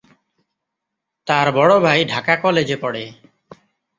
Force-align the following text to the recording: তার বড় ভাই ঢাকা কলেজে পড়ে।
তার 1.27 1.47
বড় 1.51 1.73
ভাই 1.79 1.99
ঢাকা 2.05 2.33
কলেজে 2.35 2.77
পড়ে। 2.81 3.03